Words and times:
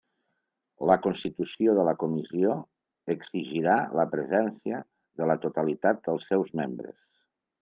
La 0.91 0.93
constitució 1.01 1.75
de 1.79 1.83
la 1.87 1.93
comissió 2.03 2.55
exigirà 3.15 3.77
la 4.01 4.07
presència 4.15 4.81
de 5.23 5.29
la 5.33 5.37
totalitat 5.45 6.03
dels 6.09 6.29
seus 6.33 6.53
membres. 6.63 6.99